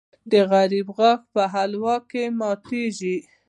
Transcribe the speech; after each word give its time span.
د 0.31 0.33
غریب 0.51 0.87
غاښ 0.97 1.21
په 1.33 1.43
حلوا 1.53 1.95
کې 2.09 2.23
ماتېږي. 2.39 3.17